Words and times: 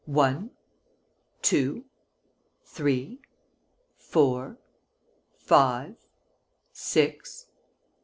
One, 0.05 0.49
two, 1.43 1.85
three, 2.63 3.19
four, 3.99 4.57
five, 5.37 5.95
six 6.71 7.45